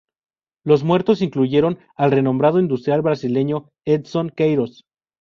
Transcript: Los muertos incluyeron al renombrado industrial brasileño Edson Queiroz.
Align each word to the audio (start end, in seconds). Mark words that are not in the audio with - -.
Los 0.63 0.83
muertos 0.83 1.21
incluyeron 1.21 1.77
al 1.95 2.09
renombrado 2.09 2.59
industrial 2.59 3.03
brasileño 3.03 3.69
Edson 3.85 4.31
Queiroz. 4.31 4.83